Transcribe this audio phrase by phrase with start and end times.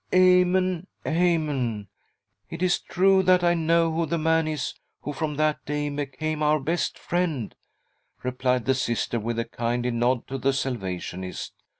[0.15, 1.87] "Amen I Amen!
[2.49, 6.41] It is true that I know who the man is who from that day became
[6.41, 7.53] our best friend,"
[8.23, 11.53] replied the Sister, with a kindly nod to the Salvationist.